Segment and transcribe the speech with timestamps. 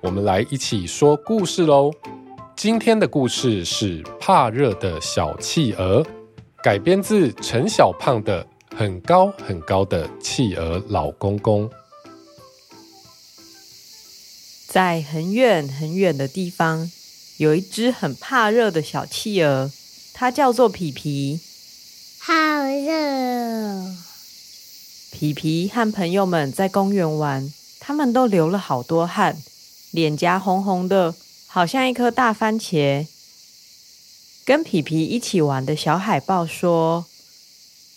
[0.00, 1.92] 我们来一起说故事喽。
[2.54, 6.06] 今天的故事是怕热的小企鹅，
[6.62, 8.44] 改编自陈小胖的
[8.76, 11.68] 《很高很高的企鹅老公公》。
[14.68, 16.88] 在很远很远的地方，
[17.38, 19.68] 有一只很怕热的小企鹅，
[20.14, 21.40] 它叫做皮皮。
[22.20, 23.96] 好热！
[25.10, 27.52] 皮皮和朋友们在公园玩。
[27.80, 29.38] 他们都流了好多汗，
[29.90, 31.14] 脸颊红红的，
[31.46, 33.06] 好像一颗大番茄。
[34.44, 37.04] 跟皮皮一起玩的小海豹说：“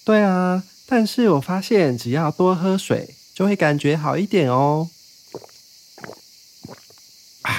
[0.04, 4.90] 对啊，但是我发现只要多喝水，就会感觉好一点哦。”
[7.44, 7.52] 啊，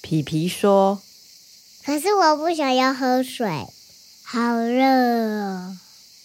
[0.00, 1.00] 皮皮说
[1.86, 3.66] ：“可是我不想要喝水，
[4.24, 5.76] 好热哦。”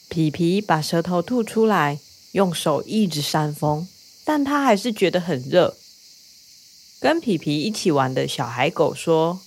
[0.10, 2.00] 皮皮把舌头吐出来，
[2.32, 3.88] 用手一直扇风。
[4.24, 5.76] 但他还是觉得很热。
[7.06, 9.40] 跟皮皮一起玩的小海狗说：“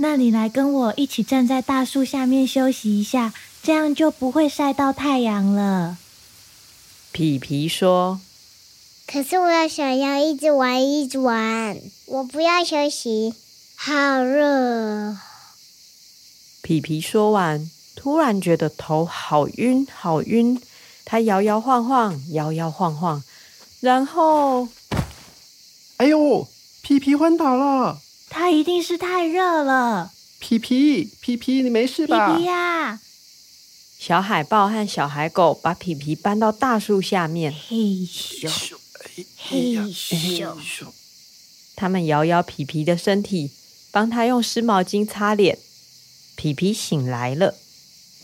[0.00, 5.98] 那你来跟我一起站在大树下面休息一下，这样就不会晒到太阳了。”
[7.12, 8.22] 皮皮说
[9.06, 13.34] ：“可是我要想要一直玩，一直玩，我不要休息，
[13.76, 15.14] 好热。”
[16.64, 20.58] 皮皮说完，突然觉得头好晕，好晕。
[21.04, 23.22] 他摇摇晃晃，摇摇晃晃。
[23.80, 24.68] 然后，
[25.98, 26.48] 哎呦，
[26.88, 28.00] 皮皮昏倒了！
[28.30, 30.10] 他一定是太热了。
[30.38, 32.32] 皮皮，皮皮，你没事吧？
[32.34, 32.98] 皮皮呀！
[33.98, 37.52] 小海豹和小海狗把皮皮搬到大树下面。
[37.52, 37.76] 嘿
[38.06, 38.48] 咻，
[39.36, 40.56] 嘿咻，
[41.76, 43.50] 他们摇摇皮皮的身体，
[43.90, 45.58] 帮他用湿毛巾擦脸。
[46.36, 47.54] 皮皮醒来了。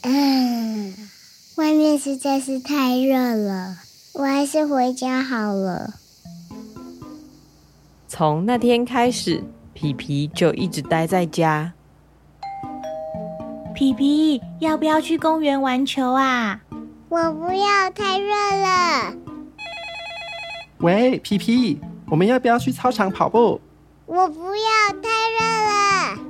[0.01, 1.11] 嗯，
[1.57, 3.77] 外面实在是太热了。
[4.15, 6.01] 我还是回家好了。
[8.17, 9.43] 从那天开始，
[9.73, 11.73] 皮皮就一直待在家。
[13.75, 16.61] 皮皮，要不要去公园玩球啊？
[17.09, 19.15] 我不要，太热了。
[20.79, 23.61] 喂，皮皮，我们要不要去操场跑步？
[24.07, 26.25] 我不要，太热了。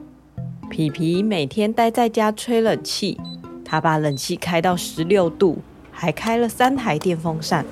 [0.70, 3.20] 皮皮每天待在家吹冷气，
[3.62, 5.58] 他把冷气开到十六度。
[5.92, 7.66] 还开了三台电风扇，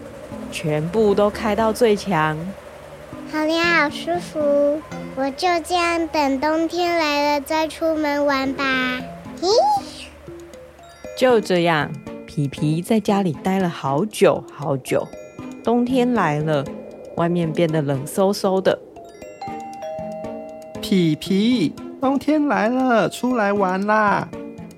[0.52, 2.36] 全部都开到最强。
[3.32, 4.38] 好凉，好舒服。
[5.16, 9.00] 我就这样等冬天来了再出门玩吧。
[9.40, 9.48] 咦？
[11.16, 11.90] 就这样，
[12.26, 15.08] 皮皮在家里待了好久好久。
[15.64, 16.62] 冬天来了，
[17.16, 18.78] 外面变得冷飕飕的。
[20.82, 24.28] 皮皮，冬天来了，出来玩啦！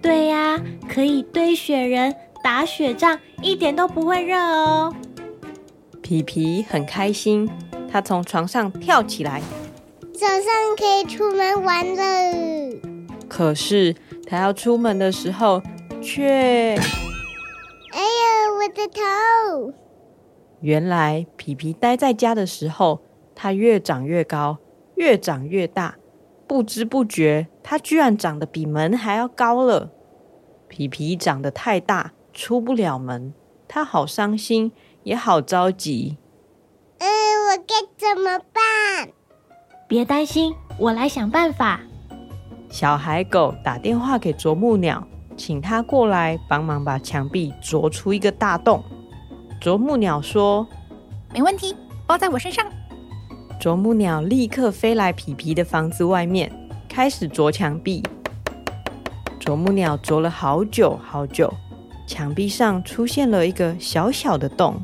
[0.01, 2.15] 对呀，可以堆雪人。
[2.45, 4.95] 打雪仗一点都不会热哦。
[6.03, 7.51] 皮皮很开心，
[7.95, 9.41] 他从床上跳起来，
[10.15, 10.43] 早上
[10.77, 12.77] 可以出门玩了。
[13.29, 13.95] 可是
[14.27, 15.63] 他要出门的时候，
[16.03, 16.75] 却……
[17.93, 19.73] 哎呀，我的头！
[20.59, 23.01] 原来皮皮待在家的时候，
[23.33, 24.59] 他越长越高，
[24.97, 25.95] 越长越大，
[26.49, 29.93] 不知不觉，他居然长得比门还要高了。
[30.67, 32.11] 皮皮长得太大。
[32.33, 33.33] 出不了门，
[33.69, 34.73] 他好伤心，
[35.05, 36.17] 也好着急。
[38.15, 39.09] 怎么办？
[39.89, 41.81] 别担心，我来想办法。
[42.71, 45.05] 小海狗打电话给啄木鸟，
[45.37, 48.85] 请他过来帮忙把墙壁啄出一个大洞。
[49.61, 50.65] 啄木鸟说
[51.35, 51.75] ：“没问题，
[52.07, 52.65] 包在我身上。”
[53.59, 56.53] 啄木鸟立刻飞来皮皮的房子外面，
[56.89, 58.01] 开始啄墙壁。
[59.41, 61.53] 啄木鸟啄了好久好久。
[62.07, 64.81] 墙壁上出现了一个小小的洞。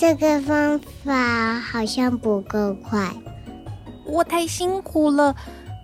[0.00, 3.12] 这个方法好像不够快，
[4.06, 5.36] 我太辛苦了，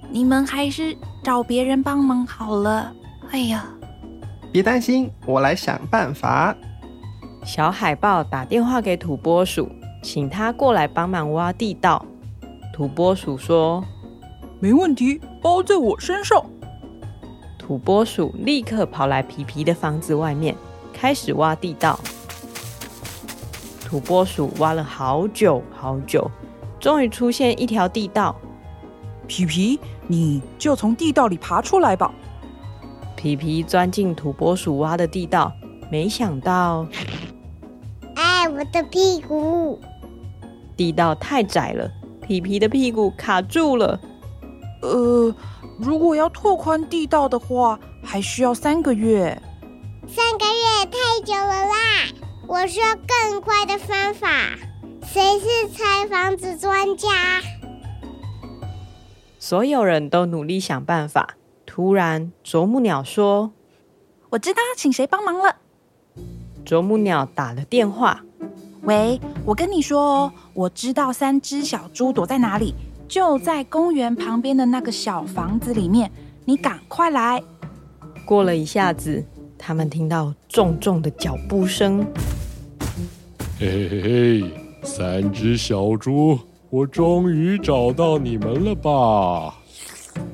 [0.09, 2.91] 你们还是找别人帮忙好了。
[3.31, 3.67] 哎呀，
[4.51, 6.57] 别担心，我来想办法。
[7.45, 9.69] 小海豹打电话给土拨鼠，
[10.03, 12.03] 请他过来帮忙挖地道。
[12.73, 13.85] 土拨鼠说
[14.61, 16.43] ：“没问题，包在我身上。”
[17.61, 20.57] 土拨鼠立刻跑来皮皮的房子外面，
[20.95, 22.01] 开始挖地道。
[23.87, 26.29] 土拨鼠挖了好久好久，
[26.81, 28.35] 终于出现一条地道。
[29.29, 29.79] 皮皮，
[30.09, 32.13] 你就从地道里爬出来吧。
[33.15, 35.53] 皮皮钻进土拨鼠挖的地道，
[35.89, 36.85] 没想到，
[38.17, 39.81] 哎，我的屁股！
[40.77, 41.89] 地道太窄了，
[42.27, 44.01] 皮皮的屁股卡住了。
[44.83, 45.33] 呃，
[45.79, 49.41] 如果要拓宽地道的话，还需要三个月。
[50.09, 52.26] 三个月太久了啦！
[52.49, 54.29] 我需要更快的方法。
[55.05, 57.09] 谁是拆房子专家？
[59.39, 61.37] 所有人都努力想办法。
[61.65, 63.53] 突然，啄木鸟说
[64.31, 65.57] ：“我知道要请谁帮忙了。”
[66.65, 68.23] 啄木鸟打了电话。
[68.83, 72.75] 喂，我跟你说哦，我知道三只小猪躲在哪里，
[73.09, 76.11] 就在公园旁边的那个小房子里面。
[76.45, 77.43] 你赶快来！
[78.25, 79.25] 过了一下子，
[79.59, 82.07] 他们听到重重的脚步声。
[83.59, 84.45] 嘿嘿嘿，
[84.83, 86.39] 三只小猪，
[86.71, 89.55] 我终于找到你们了吧？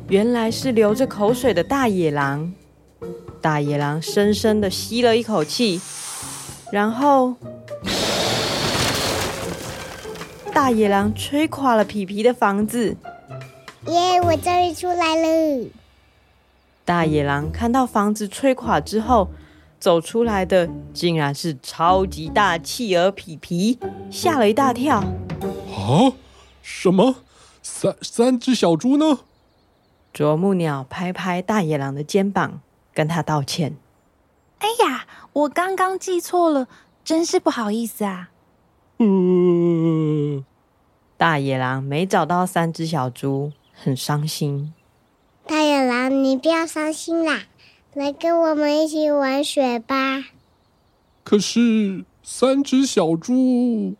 [0.08, 2.52] 原来是流着口水的大野狼。
[3.40, 5.80] 大野狼深深的吸了一口气，
[6.70, 7.34] 然后。
[10.54, 12.96] 大野狼吹垮了皮皮的房子。
[13.86, 14.20] 耶！
[14.22, 15.66] 我终于出来了。
[16.84, 19.28] 大野狼看到房子吹垮之后，
[19.78, 23.78] 走出来的竟然是超级大企鹅皮皮，
[24.10, 24.98] 吓了一大跳。
[24.98, 26.12] 啊？
[26.62, 27.16] 什么？
[27.62, 29.20] 三三只小猪呢？
[30.12, 32.60] 啄木鸟拍拍大野狼的肩膀，
[32.92, 33.76] 跟他道歉。
[34.58, 36.68] 哎呀，我刚刚记错了，
[37.04, 38.30] 真是不好意思啊。
[38.98, 40.44] 嗯，
[41.16, 44.74] 大野狼没找到三只小猪，很伤心。
[45.46, 47.42] 大野狼，你不要伤心啦，
[47.94, 50.24] 来跟我们一起玩雪吧。
[51.24, 53.94] 可是三只小猪，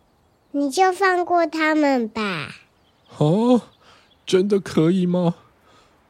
[0.51, 2.55] 你就放过他们吧。
[3.17, 3.61] 啊，
[4.25, 5.35] 真的可以吗？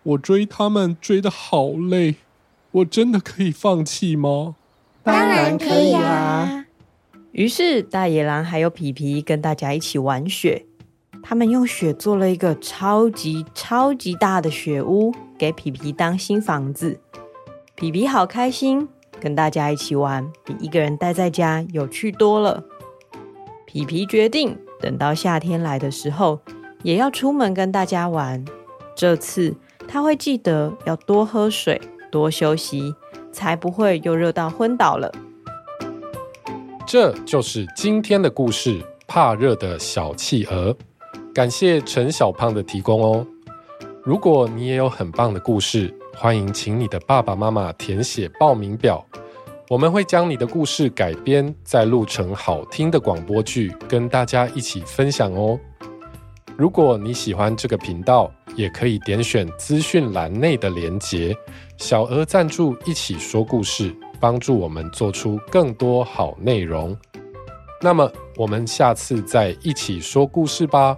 [0.04, 2.16] 我追他们追的好累，
[2.72, 4.56] 我真的可以放弃吗？
[5.02, 6.66] 当然可以啊。
[7.32, 10.66] 于是，大野狼还有皮皮跟大家一起玩雪。
[11.26, 17.00] 他们用雪做了一个超级超级大的雪屋，给皮皮当新房子。
[17.76, 18.88] 皮皮好开心，
[19.22, 22.62] 跟大家一起玩，比一个人待在家有趣多了。
[23.66, 26.40] 皮皮决定，等到夏天来的时候，
[26.84, 28.44] 也要出门跟大家玩。
[28.94, 29.56] 这次
[29.88, 31.82] 他会记得要多喝水，
[32.12, 32.94] 多休息，
[33.32, 35.12] 才不会又热到昏倒了。
[36.86, 40.76] 这就是今天的故事，怕热的小企鹅。
[41.34, 43.26] 感谢陈小胖的提供哦。
[44.04, 49.04] 如果你也有很棒的故事，欢迎请你的爸爸妈妈填写报名表，
[49.68, 55.60] 我们会将你的故事改编，再录成好听的广播剧，跟大家一起分享哦。
[56.56, 61.36] 如果你喜欢这个频道，也可以点选资讯栏内的连结，
[61.78, 63.92] 小额赞助一起说故事。
[64.20, 66.96] 帮助我们做出更多好内容。
[67.82, 70.98] 那么，我们下次再一起说故事吧，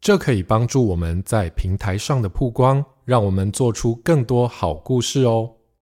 [0.00, 5.55] 这可以帮助我们在平台上的曝光，让我们做出更多好故事哦。